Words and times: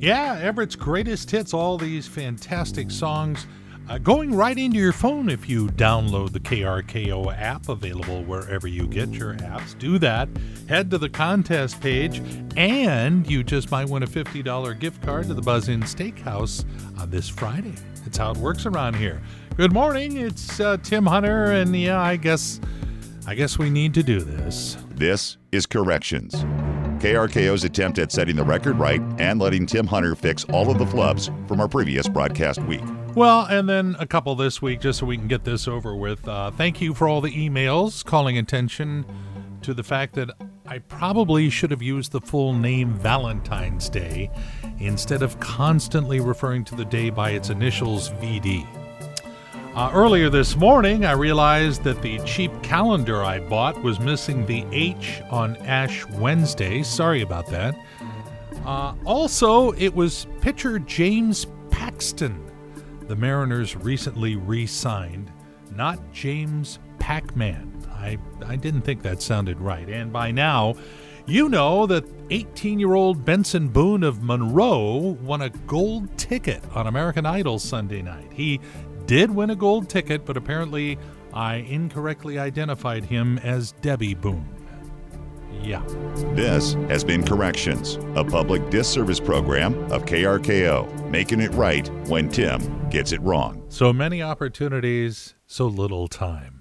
Yeah, 0.00 0.38
Everett's 0.40 0.76
greatest 0.76 1.30
hits, 1.30 1.52
all 1.52 1.76
these 1.76 2.08
fantastic 2.08 2.90
songs 2.90 3.46
uh, 3.90 3.98
going 3.98 4.34
right 4.34 4.56
into 4.56 4.78
your 4.78 4.94
phone 4.94 5.28
if 5.28 5.46
you 5.46 5.66
download 5.66 6.32
the 6.32 6.40
KRKO 6.40 7.36
app, 7.36 7.68
available 7.68 8.22
wherever 8.22 8.66
you 8.66 8.86
get 8.86 9.10
your 9.10 9.34
apps. 9.34 9.76
Do 9.78 9.98
that. 9.98 10.28
Head 10.68 10.90
to 10.92 10.98
the 10.98 11.10
contest 11.10 11.82
page, 11.82 12.22
and 12.56 13.28
you 13.28 13.42
just 13.42 13.70
might 13.70 13.90
win 13.90 14.02
a 14.02 14.06
$50 14.06 14.78
gift 14.78 15.02
card 15.02 15.26
to 15.26 15.34
the 15.34 15.42
Buzz 15.42 15.68
Inn 15.68 15.82
Steakhouse 15.82 16.64
uh, 16.98 17.04
this 17.04 17.28
Friday. 17.28 17.74
That's 18.04 18.16
how 18.16 18.30
it 18.30 18.38
works 18.38 18.64
around 18.64 18.94
here. 18.94 19.20
Good 19.56 19.72
morning. 19.72 20.16
It's 20.16 20.60
uh, 20.60 20.78
Tim 20.82 21.04
Hunter, 21.04 21.46
and 21.46 21.76
yeah, 21.76 22.00
I 22.00 22.16
guess, 22.16 22.58
I 23.26 23.34
guess 23.34 23.58
we 23.58 23.68
need 23.68 23.92
to 23.94 24.02
do 24.02 24.20
this. 24.20 24.78
This 24.88 25.36
is 25.52 25.66
Corrections. 25.66 26.44
KRKO's 27.00 27.64
attempt 27.64 27.98
at 27.98 28.12
setting 28.12 28.36
the 28.36 28.44
record 28.44 28.78
right 28.78 29.00
and 29.18 29.40
letting 29.40 29.66
Tim 29.66 29.86
Hunter 29.86 30.14
fix 30.14 30.44
all 30.44 30.70
of 30.70 30.78
the 30.78 30.84
flubs 30.84 31.26
from 31.48 31.60
our 31.60 31.68
previous 31.68 32.08
broadcast 32.08 32.62
week. 32.62 32.82
Well, 33.14 33.46
and 33.46 33.68
then 33.68 33.96
a 33.98 34.06
couple 34.06 34.34
this 34.34 34.62
week 34.62 34.80
just 34.80 35.00
so 35.00 35.06
we 35.06 35.16
can 35.16 35.26
get 35.26 35.44
this 35.44 35.66
over 35.66 35.96
with. 35.96 36.28
Uh, 36.28 36.50
thank 36.50 36.80
you 36.80 36.94
for 36.94 37.08
all 37.08 37.20
the 37.20 37.32
emails 37.32 38.04
calling 38.04 38.38
attention 38.38 39.04
to 39.62 39.74
the 39.74 39.82
fact 39.82 40.14
that 40.14 40.30
I 40.66 40.78
probably 40.78 41.50
should 41.50 41.70
have 41.70 41.82
used 41.82 42.12
the 42.12 42.20
full 42.20 42.52
name 42.52 42.94
Valentine's 42.94 43.88
Day 43.88 44.30
instead 44.78 45.22
of 45.22 45.40
constantly 45.40 46.20
referring 46.20 46.64
to 46.66 46.76
the 46.76 46.84
day 46.84 47.10
by 47.10 47.30
its 47.30 47.50
initials 47.50 48.10
VD. 48.10 48.66
Uh, 49.80 49.90
earlier 49.94 50.28
this 50.28 50.56
morning, 50.56 51.06
I 51.06 51.12
realized 51.12 51.82
that 51.84 52.02
the 52.02 52.18
cheap 52.26 52.52
calendar 52.62 53.24
I 53.24 53.40
bought 53.40 53.82
was 53.82 53.98
missing 53.98 54.44
the 54.44 54.66
H 54.72 55.22
on 55.30 55.56
Ash 55.56 56.04
Wednesday. 56.06 56.82
Sorry 56.82 57.22
about 57.22 57.46
that. 57.46 57.74
Uh, 58.66 58.92
also, 59.06 59.70
it 59.72 59.94
was 59.94 60.26
pitcher 60.42 60.78
James 60.80 61.46
Paxton 61.70 62.44
the 63.08 63.16
Mariners 63.16 63.74
recently 63.74 64.36
re 64.36 64.66
signed, 64.66 65.32
not 65.74 66.12
James 66.12 66.78
Pac 66.98 67.34
Man. 67.34 67.72
I, 67.90 68.18
I 68.44 68.56
didn't 68.56 68.82
think 68.82 69.00
that 69.00 69.22
sounded 69.22 69.58
right. 69.62 69.88
And 69.88 70.12
by 70.12 70.30
now, 70.30 70.74
you 71.30 71.48
know 71.48 71.86
that 71.86 72.04
18 72.30 72.80
year 72.80 72.94
old 72.94 73.24
Benson 73.24 73.68
Boone 73.68 74.02
of 74.02 74.22
Monroe 74.22 75.16
won 75.22 75.42
a 75.42 75.50
gold 75.50 76.18
ticket 76.18 76.62
on 76.74 76.86
American 76.86 77.24
Idol 77.24 77.58
Sunday 77.58 78.02
night. 78.02 78.32
He 78.32 78.60
did 79.06 79.30
win 79.30 79.50
a 79.50 79.56
gold 79.56 79.88
ticket, 79.88 80.26
but 80.26 80.36
apparently 80.36 80.98
I 81.32 81.56
incorrectly 81.56 82.38
identified 82.38 83.04
him 83.04 83.38
as 83.38 83.72
Debby 83.72 84.14
Boone. 84.14 84.48
Yeah. 85.62 85.84
This 86.34 86.74
has 86.88 87.04
been 87.04 87.24
Corrections, 87.24 87.98
a 88.16 88.24
public 88.24 88.68
disservice 88.70 89.20
program 89.20 89.74
of 89.92 90.06
KRKO, 90.06 91.10
making 91.10 91.40
it 91.40 91.52
right 91.52 91.86
when 92.08 92.28
Tim 92.28 92.88
gets 92.88 93.12
it 93.12 93.20
wrong. 93.20 93.62
So 93.68 93.92
many 93.92 94.22
opportunities, 94.22 95.34
so 95.46 95.66
little 95.66 96.08
time. 96.08 96.59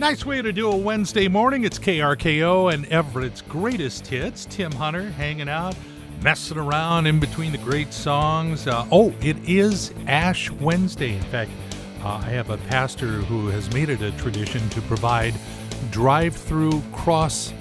Nice 0.00 0.26
way 0.26 0.42
to 0.42 0.52
do 0.52 0.68
a 0.72 0.76
Wednesday 0.76 1.28
morning. 1.28 1.62
It's 1.62 1.78
KRKO 1.78 2.74
and 2.74 2.84
Everett's 2.86 3.42
greatest 3.42 4.04
hits. 4.08 4.44
Tim 4.44 4.72
Hunter 4.72 5.08
hanging 5.10 5.48
out, 5.48 5.76
messing 6.20 6.58
around 6.58 7.06
in 7.06 7.20
between 7.20 7.52
the 7.52 7.58
great 7.58 7.92
songs. 7.92 8.66
Uh, 8.66 8.88
oh, 8.90 9.14
it 9.20 9.36
is 9.48 9.94
Ash 10.08 10.50
Wednesday. 10.50 11.14
In 11.14 11.22
fact, 11.22 11.52
uh, 12.02 12.08
I 12.08 12.30
have 12.30 12.50
a 12.50 12.56
pastor 12.56 13.06
who 13.06 13.46
has 13.50 13.72
made 13.72 13.88
it 13.88 14.02
a 14.02 14.10
tradition 14.18 14.68
to 14.70 14.82
provide 14.82 15.32
drive 15.92 16.34
through 16.34 16.82
cross 16.90 17.52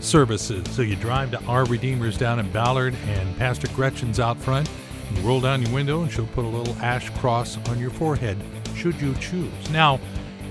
services. 0.00 0.66
So 0.76 0.82
you 0.82 0.94
drive 0.94 1.30
to 1.30 1.42
Our 1.44 1.64
Redeemer's 1.64 2.18
down 2.18 2.38
in 2.38 2.50
Ballard, 2.50 2.94
and 3.06 3.34
Pastor 3.38 3.66
Gretchen's 3.68 4.20
out 4.20 4.36
front. 4.36 4.68
You 5.14 5.22
roll 5.22 5.40
down 5.40 5.62
your 5.62 5.72
window, 5.72 6.02
and 6.02 6.12
she'll 6.12 6.26
put 6.26 6.44
a 6.44 6.48
little 6.48 6.76
ash 6.82 7.08
cross 7.18 7.56
on 7.70 7.78
your 7.78 7.90
forehead, 7.90 8.36
should 8.76 9.00
you 9.00 9.14
choose. 9.14 9.70
Now, 9.70 9.98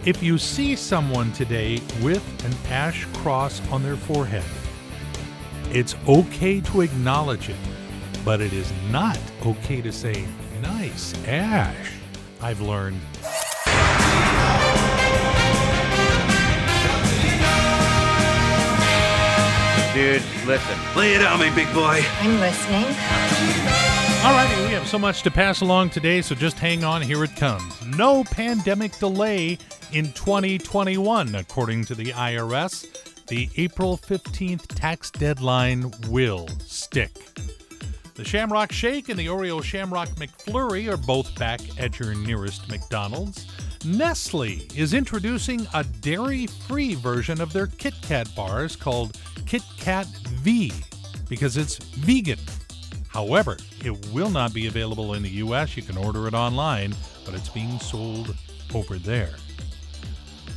if 0.07 0.23
you 0.23 0.37
see 0.37 0.73
someone 0.73 1.33
today 1.33 1.81
with 2.01 2.23
an 2.45 2.71
ash 2.71 3.03
cross 3.15 3.59
on 3.69 3.83
their 3.83 3.97
forehead, 3.97 4.45
it's 5.69 5.97
okay 6.07 6.61
to 6.61 6.79
acknowledge 6.79 7.49
it, 7.49 7.57
but 8.23 8.39
it 8.39 8.53
is 8.53 8.71
not 8.89 9.19
okay 9.45 9.81
to 9.81 9.91
say, 9.91 10.25
nice 10.61 11.13
ash. 11.25 11.91
I've 12.39 12.61
learned 12.61 13.01
Dude, 19.93 20.21
listen. 20.45 20.77
Lay 20.95 21.15
it 21.15 21.23
on 21.23 21.39
me, 21.39 21.49
big 21.53 21.73
boy. 21.73 22.01
I'm 22.21 22.39
listening. 22.39 24.06
All 24.27 24.33
righty, 24.33 24.61
we 24.63 24.71
have 24.71 24.85
so 24.85 24.99
much 24.99 25.23
to 25.23 25.31
pass 25.31 25.61
along 25.61 25.91
today, 25.91 26.21
so 26.21 26.35
just 26.35 26.59
hang 26.59 26.83
on. 26.83 27.01
Here 27.01 27.23
it 27.23 27.33
comes. 27.37 27.73
No 27.85 28.25
pandemic 28.25 28.99
delay 28.99 29.57
in 29.93 30.11
2021, 30.11 31.33
according 31.35 31.85
to 31.85 31.95
the 31.95 32.07
IRS. 32.07 33.25
The 33.27 33.49
April 33.55 33.97
15th 33.97 34.67
tax 34.67 35.11
deadline 35.11 35.93
will 36.09 36.49
stick. 36.59 37.13
The 38.15 38.25
Shamrock 38.25 38.73
Shake 38.73 39.07
and 39.07 39.17
the 39.17 39.27
Oreo 39.27 39.63
Shamrock 39.63 40.09
McFlurry 40.15 40.91
are 40.91 40.97
both 40.97 41.33
back 41.39 41.61
at 41.79 41.97
your 41.97 42.13
nearest 42.13 42.67
McDonald's. 42.67 43.47
Nestle 43.85 44.67
is 44.75 44.93
introducing 44.93 45.65
a 45.73 45.85
dairy 45.85 46.47
free 46.47 46.95
version 46.95 47.39
of 47.39 47.53
their 47.53 47.67
Kit 47.67 47.93
Kat 48.01 48.27
bars 48.35 48.75
called 48.75 49.17
Kit 49.45 49.63
Kat 49.77 50.05
V 50.41 50.73
because 51.29 51.55
it's 51.55 51.77
vegan. 51.77 52.39
However, 53.09 53.57
it 53.83 54.13
will 54.13 54.29
not 54.29 54.53
be 54.53 54.67
available 54.67 55.13
in 55.13 55.23
the 55.23 55.29
US. 55.29 55.75
You 55.75 55.83
can 55.83 55.97
order 55.97 56.27
it 56.27 56.33
online, 56.33 56.95
but 57.25 57.33
it's 57.33 57.49
being 57.49 57.79
sold 57.79 58.35
over 58.73 58.97
there. 58.97 59.35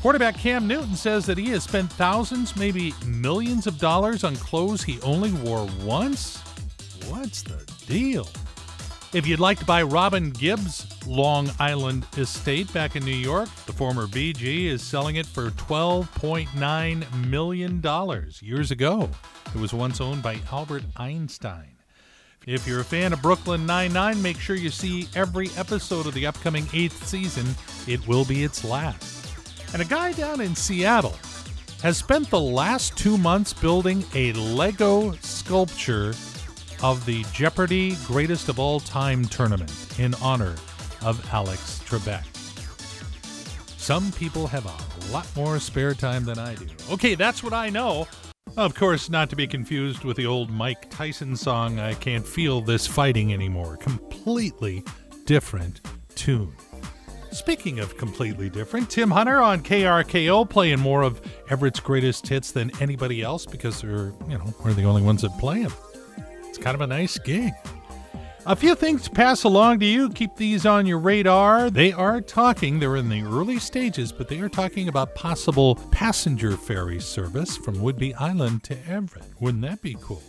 Quarterback 0.03 0.37
Cam 0.39 0.67
Newton 0.67 0.97
says 0.97 1.27
that 1.27 1.37
he 1.37 1.51
has 1.51 1.65
spent 1.65 1.93
thousands, 1.93 2.57
maybe 2.57 2.95
millions 3.05 3.67
of 3.67 3.79
dollars 3.79 4.25
on 4.25 4.35
clothes 4.37 4.83
he 4.83 4.99
only 5.03 5.33
wore 5.33 5.69
once. 5.83 6.39
What's 7.09 7.43
the 7.43 7.63
deal? 7.87 8.29
If 9.13 9.27
you'd 9.27 9.41
like 9.41 9.59
to 9.59 9.65
buy 9.65 9.83
Robin 9.83 10.31
Gibbs' 10.31 10.87
Long 11.05 11.51
Island 11.59 12.07
estate 12.17 12.73
back 12.73 12.95
in 12.95 13.05
New 13.05 13.11
York, 13.11 13.49
the 13.67 13.73
former 13.73 14.07
Bee 14.07 14.33
Gee 14.33 14.69
is 14.69 14.83
selling 14.83 15.17
it 15.17 15.27
for 15.27 15.51
$12.9 15.51 17.27
million. 17.27 17.83
Years 18.41 18.71
ago, 18.71 19.11
it 19.53 19.59
was 19.61 19.75
once 19.75 20.01
owned 20.01 20.23
by 20.23 20.39
Albert 20.53 20.85
Einstein. 20.97 21.80
If 22.47 22.67
you're 22.67 22.81
a 22.81 22.85
fan 22.85 23.13
of 23.13 23.21
Brooklyn 23.21 23.67
Nine-Nine, 23.67 24.23
make 24.23 24.39
sure 24.39 24.57
you 24.57 24.71
see 24.71 25.07
every 25.15 25.51
episode 25.59 26.07
of 26.07 26.15
the 26.15 26.27
upcoming 26.27 26.67
eighth 26.73 27.07
season. 27.07 27.47
It 27.87 28.07
will 28.09 28.25
be 28.25 28.45
its 28.45 28.65
last. 28.65 29.29
And 29.75 29.83
a 29.83 29.85
guy 29.85 30.13
down 30.13 30.41
in 30.41 30.57
Seattle 30.57 31.17
has 31.83 31.99
spent 31.99 32.31
the 32.31 32.41
last 32.41 32.97
two 32.97 33.19
months 33.19 33.53
building 33.53 34.03
a 34.15 34.33
Lego 34.33 35.13
sculpture 35.17 36.15
of 36.83 37.05
the 37.05 37.25
Jeopardy 37.35 37.97
Greatest 38.07 38.49
of 38.49 38.59
All 38.59 38.81
Time 38.81 39.27
tournament 39.27 39.99
in 39.99 40.15
honor 40.15 40.55
of 41.03 41.23
Alex 41.35 41.83
Trebek. 41.85 42.25
Some 43.79 44.13
people 44.13 44.47
have 44.47 44.65
a 44.65 45.13
lot 45.13 45.27
more 45.37 45.59
spare 45.59 45.93
time 45.93 46.25
than 46.25 46.39
I 46.39 46.55
do. 46.55 46.67
Okay, 46.91 47.15
that's 47.15 47.43
what 47.43 47.53
I 47.53 47.69
know. 47.69 48.09
Of 48.57 48.75
course, 48.75 49.09
not 49.09 49.31
to 49.31 49.37
be 49.37 49.47
confused 49.47 50.05
with 50.05 50.17
the 50.17 50.27
old 50.27 50.51
Mike 50.51 50.91
Tyson 50.91 51.37
song, 51.37 51.79
I 51.79 51.95
Can't 51.95 52.27
Feel 52.27 52.61
This 52.61 52.87
Fighting 52.87 53.33
Anymore. 53.33 53.77
Completely 53.77 54.85
different 55.25 55.81
tune. 56.15 56.53
Speaking 57.31 57.79
of 57.79 57.97
completely 57.97 58.51
different, 58.51 58.91
Tim 58.91 59.11
Hunter 59.11 59.41
on 59.41 59.63
KRKO 59.63 60.51
playing 60.51 60.81
more 60.81 61.03
of 61.03 61.23
Everett's 61.49 61.81
greatest 61.81 62.27
hits 62.27 62.51
than 62.51 62.71
anybody 62.81 63.23
else 63.23 63.47
because 63.47 63.81
they're, 63.81 64.13
you 64.29 64.37
know, 64.37 64.55
we're 64.65 64.73
the 64.73 64.85
only 64.85 65.03
ones 65.03 65.23
that 65.23 65.31
play 65.39 65.63
them. 65.63 65.73
It's 66.49 66.59
kind 66.59 66.75
of 66.75 66.81
a 66.81 66.87
nice 66.87 67.19
gig. 67.19 67.53
A 68.47 68.57
few 68.57 68.75
things 68.75 69.03
to 69.03 69.11
pass 69.11 69.45
along 69.45 69.81
to 69.81 69.87
you. 69.87 70.09
Keep 70.09 70.35
these 70.35 70.65
on 70.65 70.87
your 70.87 70.99
radar. 70.99 71.69
They 71.69 71.93
are 71.93 72.23
talking, 72.23 72.81
they're 72.81 72.97
in 72.97 73.11
the 73.11 73.23
early 73.23 73.59
stages, 73.59 74.13
but 74.13 74.29
they 74.29 74.41
are 74.41 74.49
talking 74.49 74.89
about 74.89 75.15
possible 75.15 75.75
passenger 75.91 76.57
ferry 76.57 77.01
service 77.01 77.59
from 77.59 77.77
Whidbey 77.77 78.15
Island 78.19 78.63
to 78.65 78.79
Everett. 78.89 79.27
Wouldn't 79.41 79.63
that 79.65 79.83
be 79.83 79.95
cool? 80.01 80.23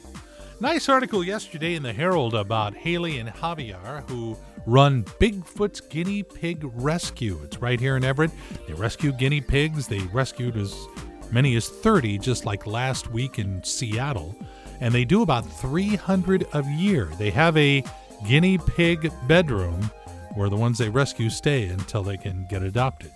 Nice 0.60 0.90
article 0.90 1.24
yesterday 1.24 1.76
in 1.76 1.84
the 1.84 1.94
Herald 1.94 2.36
about 2.36 2.76
Haley 2.76 3.20
and 3.20 3.30
Javier, 3.30 4.08
who 4.10 4.38
run 4.68 5.04
Bigfoot's 5.04 5.80
Guinea 5.80 6.22
Pig 6.22 6.70
Rescue. 6.74 7.40
It's 7.46 7.60
right 7.60 7.80
here 7.80 7.96
in 7.96 8.04
Everett. 8.04 8.32
They 8.68 8.74
rescue 8.74 9.14
guinea 9.14 9.42
pigs. 9.42 9.88
They 9.88 10.00
rescued 10.00 10.58
as 10.58 10.76
many 11.32 11.56
as 11.56 11.70
30 11.70 12.18
just 12.18 12.46
like 12.46 12.68
last 12.68 13.10
week 13.10 13.40
in 13.40 13.64
Seattle 13.64 14.36
and 14.82 14.94
they 14.94 15.06
do 15.06 15.22
about 15.22 15.46
300 15.46 16.48
a 16.54 16.64
year. 16.72 17.06
They 17.18 17.30
have 17.30 17.56
a 17.56 17.84
guinea 18.28 18.58
pig 18.58 19.12
bedroom 19.28 19.92
where 20.36 20.50
the 20.50 20.56
ones 20.56 20.78
they 20.78 20.90
rescue 20.90 21.30
stay 21.30 21.68
until 21.68 22.04
they 22.04 22.18
can 22.18 22.46
get 22.50 22.64
adopted. 22.64 23.12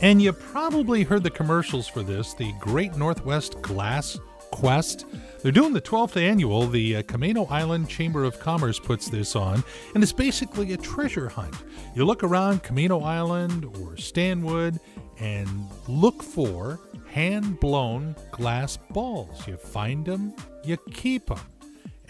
And 0.00 0.22
you 0.22 0.32
probably 0.32 1.02
heard 1.02 1.22
the 1.22 1.30
commercials 1.30 1.88
for 1.88 2.02
this 2.02 2.34
the 2.34 2.52
Great 2.60 2.96
Northwest 2.96 3.60
Glass 3.62 4.18
Quest. 4.50 5.06
They're 5.42 5.52
doing 5.52 5.72
the 5.72 5.80
12th 5.80 6.16
annual. 6.16 6.66
The 6.66 6.96
uh, 6.96 7.02
Camano 7.02 7.50
Island 7.50 7.88
Chamber 7.88 8.24
of 8.24 8.38
Commerce 8.38 8.78
puts 8.78 9.08
this 9.08 9.36
on, 9.36 9.62
and 9.94 10.02
it's 10.02 10.12
basically 10.12 10.72
a 10.72 10.76
treasure 10.76 11.28
hunt. 11.28 11.54
You 11.94 12.04
look 12.04 12.22
around 12.22 12.62
Camano 12.62 13.04
Island 13.04 13.64
or 13.80 13.96
Stanwood 13.96 14.78
and 15.18 15.48
look 15.88 16.22
for 16.22 16.80
hand 17.10 17.58
blown 17.60 18.14
glass 18.30 18.76
balls. 18.90 19.46
You 19.46 19.56
find 19.56 20.04
them, 20.04 20.34
you 20.64 20.76
keep 20.92 21.26
them. 21.26 21.40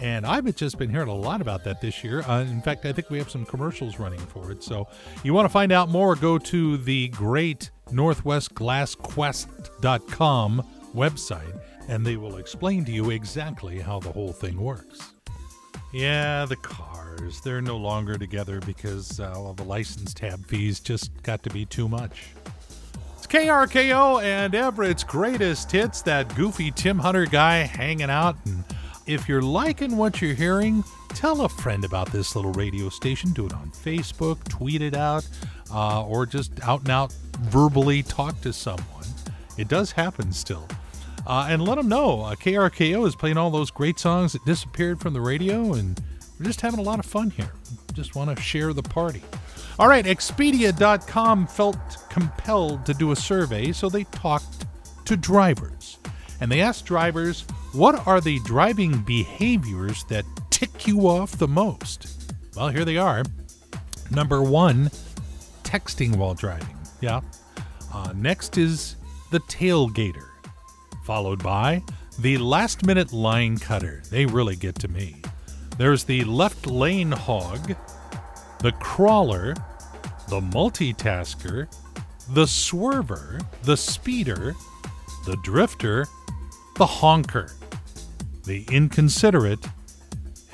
And 0.00 0.25
I've 0.25 0.55
just 0.55 0.79
been 0.79 0.91
hearing 0.91 1.09
a 1.09 1.15
lot 1.15 1.41
about 1.41 1.65
that 1.65 1.81
this 1.81 2.05
year. 2.05 2.23
Uh, 2.23 2.43
in 2.43 2.62
fact, 2.62 2.87
I 2.87 2.93
think 2.93 3.11
we 3.11 3.19
have 3.19 3.31
some 3.31 3.45
commercials 3.45 3.99
running 3.99 4.21
for 4.21 4.53
it. 4.53 4.62
So 4.62 4.87
you 5.25 5.35
want 5.35 5.47
to 5.47 5.50
find 5.50 5.73
out 5.73 5.89
more, 5.89 6.15
go 6.15 6.39
to 6.39 6.77
the 6.77 7.09
great 7.09 7.73
northwestglassquest.com 7.91 10.62
website 10.95 11.61
and 11.89 12.06
they 12.06 12.17
will 12.17 12.37
explain 12.37 12.85
to 12.85 12.93
you 12.93 13.11
exactly 13.11 13.81
how 13.81 13.99
the 13.99 14.12
whole 14.12 14.33
thing 14.33 14.61
works. 14.61 15.15
Yeah, 15.93 16.45
the 16.45 16.56
cars, 16.56 17.41
they're 17.41 17.62
no 17.62 17.79
longer 17.79 18.19
together 18.19 18.61
because 18.61 19.19
uh, 19.19 19.55
the 19.56 19.65
license 19.65 20.12
tab 20.12 20.45
fees 20.47 20.81
just 20.81 21.23
got 21.23 21.43
to 21.45 21.50
be 21.50 21.65
too 21.65 21.89
much. 21.89 22.27
It's 23.17 23.27
KRKO 23.27 24.23
and 24.23 24.55
Everett's 24.55 25.03
greatest 25.03 25.73
hits, 25.73 26.03
that 26.03 26.35
goofy 26.37 26.71
Tim 26.71 26.99
Hunter 26.99 27.25
guy 27.25 27.61
hanging 27.61 28.11
out. 28.11 28.37
And 28.45 28.65
if 29.08 29.28
you're 29.28 29.43
liking 29.43 29.96
what 29.96 30.20
you're 30.20 30.34
hearing, 30.34 30.84
tell 31.08 31.40
a 31.40 31.49
friend 31.49 31.84
about 31.84 32.12
this 32.12 32.37
little 32.37 32.52
radio 32.52 32.90
station. 32.90 33.32
Do 33.32 33.46
it 33.46 33.55
on 33.55 33.70
Facebook, 33.70 34.44
tweet 34.49 34.82
it 34.82 34.94
out, 34.94 35.26
uh, 35.72 36.05
or 36.05 36.26
just 36.26 36.52
out 36.62 36.81
and 36.81 36.90
out 36.90 37.12
verbally 37.40 38.02
talk 38.02 38.38
to 38.43 38.52
someone. 38.52 39.06
It 39.56 39.69
does 39.69 39.93
happen 39.93 40.31
still. 40.31 40.69
Uh, 41.26 41.46
and 41.49 41.62
let 41.62 41.76
them 41.76 41.88
know 41.88 42.22
uh, 42.22 42.34
KRKO 42.34 43.06
is 43.06 43.16
playing 43.16 43.38
all 43.38 43.50
those 43.50 43.70
great 43.70 43.99
songs 43.99 44.34
that 44.34 44.44
disappeared 44.44 45.00
from 45.00 45.14
the 45.14 45.20
radio, 45.20 45.72
and 45.72 46.00
we're 46.38 46.46
just 46.46 46.61
having 46.61 46.78
a 46.78 46.82
lot 46.82 46.99
of 46.99 47.06
fun 47.06 47.31
here. 47.31 47.52
Just 47.94 48.14
want 48.14 48.34
to 48.34 48.43
share 48.43 48.72
the 48.72 48.82
party. 48.82 49.22
All 49.78 49.88
right, 49.88 50.04
Expedia.com 50.04 51.46
felt 51.46 51.78
compelled 52.11 52.84
to 52.87 52.94
do 52.94 53.12
a 53.12 53.16
survey, 53.16 53.72
so 53.72 53.88
they 53.88 54.04
talked 54.04 54.66
to 55.06 55.16
drivers. 55.16 55.99
And 56.40 56.52
they 56.52 56.61
asked 56.61 56.84
drivers, 56.84 57.44
what 57.73 58.06
are 58.06 58.20
the 58.20 58.38
driving 58.41 58.99
behaviors 58.99 60.05
that 60.05 60.25
tick 60.50 60.87
you 60.87 61.09
off 61.09 61.32
the 61.32 61.49
most? 61.49 62.32
Well, 62.56 62.69
here 62.69 62.85
they 62.85 62.97
are. 62.97 63.25
Number 64.11 64.43
one, 64.43 64.91
texting 65.65 66.17
while 66.17 66.35
driving. 66.35 66.76
Yeah. 67.00 67.20
Uh, 67.93 68.12
next 68.15 68.59
is 68.59 68.97
the 69.31 69.41
tailgater 69.41 70.29
followed 71.09 71.43
by 71.43 71.82
the 72.19 72.37
last 72.37 72.85
minute 72.85 73.15
line 73.15 73.56
cutter. 73.56 74.03
They 74.11 74.26
really 74.26 74.56
get 74.56 74.75
to 74.81 74.88
me. 74.88 75.17
There's 75.79 76.05
the 76.05 76.23
left 76.25 76.67
lane 76.67 77.12
hog, 77.12 77.75
the 78.61 78.73
crawler, 78.73 79.55
the 80.29 80.41
multitasker, 80.41 81.67
the 82.29 82.44
swerver, 82.44 83.43
the 83.62 83.76
speeder, 83.76 84.55
the 85.25 85.37
drifter, 85.43 86.06
the 86.76 86.85
honker, 86.85 87.53
the 88.49 88.65
inconsiderate, 88.71 89.65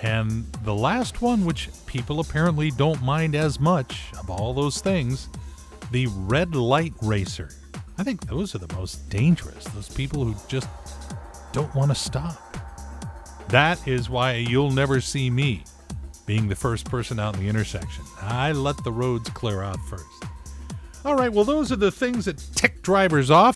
and 0.03 0.45
the 0.65 0.75
last 0.75 1.23
one, 1.23 1.45
which 1.45 1.71
people 1.87 2.19
apparently 2.19 2.71
don't 2.73 3.01
mind 3.03 3.37
as 3.37 3.61
much 3.61 4.03
of 4.19 4.29
all 4.29 4.53
those 4.53 4.81
things, 4.81 5.29
the 5.93 6.09
red 6.09 6.57
light 6.57 6.93
racer. 7.01 7.49
I 7.97 8.03
think 8.03 8.27
those 8.27 8.55
are 8.55 8.59
the 8.59 8.75
most 8.75 9.09
dangerous. 9.09 9.65
Those 9.67 9.89
people 9.89 10.25
who 10.25 10.35
just 10.49 10.69
don't 11.53 11.73
want 11.75 11.93
to 11.93 11.95
stop. 11.95 12.57
That 13.49 13.87
is 13.87 14.11
why 14.11 14.35
you'll 14.35 14.73
never 14.73 15.01
see 15.01 15.31
me 15.31 15.63
being 16.27 16.49
the 16.49 16.57
first 16.57 16.87
person 16.87 17.21
out 17.21 17.37
in 17.37 17.43
the 17.43 17.49
intersection. 17.49 18.03
I 18.21 18.51
let 18.51 18.83
the 18.83 18.91
roads 18.91 19.31
clear 19.31 19.63
out 19.63 19.79
first. 19.89 20.25
All 21.05 21.15
right, 21.15 21.33
well, 21.33 21.45
those 21.45 21.71
are 21.71 21.77
the 21.77 21.93
things 21.93 22.25
that 22.25 22.39
tick 22.57 22.83
drivers 22.83 23.31
off. 23.31 23.53